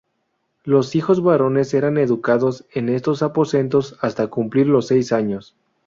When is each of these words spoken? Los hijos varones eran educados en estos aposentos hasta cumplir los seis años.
Los 0.63 0.95
hijos 0.95 1.21
varones 1.21 1.75
eran 1.75 1.99
educados 1.99 2.65
en 2.73 2.89
estos 2.89 3.21
aposentos 3.21 3.99
hasta 4.01 4.25
cumplir 4.29 4.65
los 4.65 4.87
seis 4.87 5.11
años. 5.11 5.55